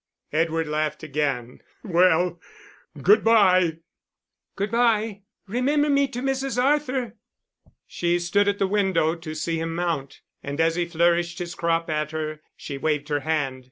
[0.33, 1.61] Edward laughed again.
[1.83, 2.41] "Well,
[3.03, 3.81] good bye!"
[4.55, 5.21] "Good bye.
[5.45, 6.59] Remember me to Mrs.
[6.59, 7.17] Arthur."
[7.85, 11.87] She stood at the window to see him mount, and as he flourished his crop
[11.91, 13.59] at her, she waved her hand.